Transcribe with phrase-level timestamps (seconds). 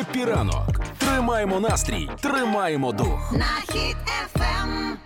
[0.00, 0.80] Happy ранок.
[0.98, 3.32] Тримаємо настрій, тримаємо дух.
[3.32, 4.96] На Хіт FM.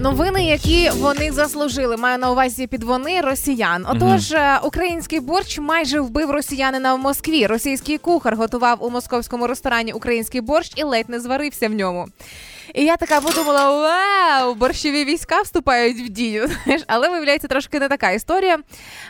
[0.00, 3.86] Новини, які вони заслужили, маю на увазі під вони росіян.
[3.88, 7.46] Отож, е, український борщ майже вбив росіянина в Москві.
[7.46, 12.06] Російський кухар готував у московському ресторані український борщ і ледь не зварився в ньому.
[12.74, 16.48] І я така подумала: вау, борщові війська вступають в дію.
[16.64, 18.58] Знаєш, але виявляється трошки не така історія.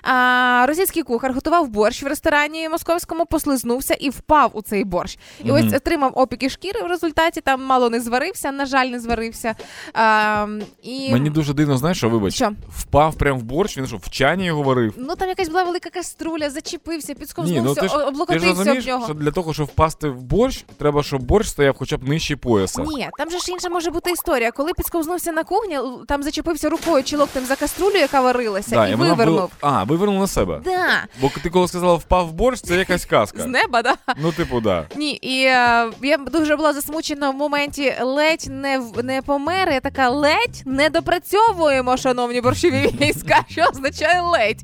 [0.03, 5.19] А, російський кухар готував борщ в ресторані московському, послизнувся і впав у цей борщ.
[5.45, 6.83] І ось отримав опіки шкіри.
[6.83, 9.55] В результаті там мало не зварився, на жаль, не зварився.
[9.95, 10.47] А,
[10.83, 11.13] і...
[11.13, 12.53] Мені дуже дивно, знаєш, що вибач, Що?
[12.69, 14.95] впав прям в борщ, він що, в чані його варив.
[14.97, 18.49] Ну там якась була велика каструля, зачепився, Ні, ну підсковзнувся, ти ж, ти ж облокотився
[18.49, 19.05] розумієш, об нього.
[19.05, 22.83] що для того, щоб впасти в борщ, треба, щоб борщ стояв хоча б нижче пояса.
[22.83, 24.51] Ні, там же ж інша може бути історія.
[24.51, 28.95] Коли підсковзнувся на кухні, там зачепився рукою чи локтем за каструлю, яка варилася, Да, і
[28.95, 29.39] вона вивернув.
[29.41, 30.61] вил- А, вивернув на себе.
[30.65, 30.87] Да,
[31.21, 33.43] Бо ти коли сказала впав борщ, це якась казка.
[33.43, 33.95] з неба, да.
[34.17, 34.87] Ну, типу, да.
[34.97, 39.71] Ні, і е, я дуже була засмучена в моменті ледь не не помер.
[39.73, 44.61] Я така ледь не допрацьовуємо, шановні борщові війська, що означає ледь.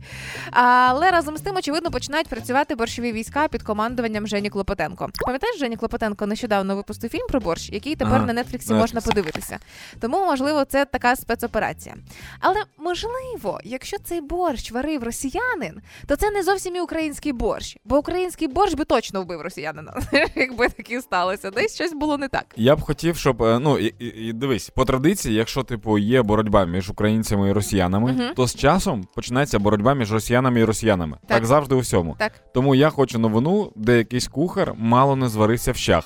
[0.51, 5.09] Але разом з тим, очевидно, починають працювати борщові війська під командуванням Жені Клопотенко.
[5.21, 8.81] Пам'ятаєш, Жені Клопотенко нещодавно випустив фільм про борщ, який тепер Ага, на Нетфліксі Netflix.
[8.81, 9.59] можна подивитися.
[10.01, 11.95] Тому, можливо, це така спецоперація.
[12.41, 17.99] Але можливо, якщо цей борщ варив росіянин, то це не зовсім і український борщ, бо
[17.99, 19.95] український борщ би точно вбив росіянина,
[20.37, 21.51] якби таке сталося.
[21.51, 22.45] Десь щось було не так.
[22.57, 26.65] Я б хотів, щоб е, ну і, і, дивись, по традиції, якщо типу є боротьба
[26.65, 28.35] між українцями і росіянами, Мгм.
[28.37, 31.17] то з часом починається боротьба між росіянами і росіянами.
[31.27, 31.47] Так, Так.
[31.47, 32.17] завжди у всьому.
[32.19, 32.33] Так.
[32.55, 36.05] Тому я хочу новину, де якийсь кухар мало не зварився в щах.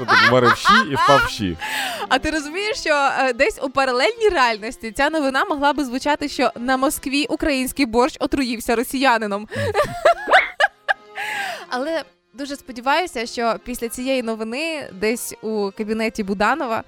[0.00, 1.56] Що так варив щі і впав щі.
[2.08, 6.50] А ти розумієш, що е, десь у паралельній реальності ця новина могла би звучати, що
[6.56, 9.48] на Москві український борщ отруївся росіянином.
[11.68, 12.02] Але
[12.34, 16.82] дуже сподіваюся, що після цієї новини десь у кабінеті Буданова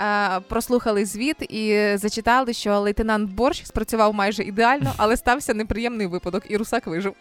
[0.00, 6.42] е, прослухали звіт і зачитали, що лейтенант борщ спрацював майже ідеально, але стався неприємний випадок,
[6.48, 7.14] і русак вижив.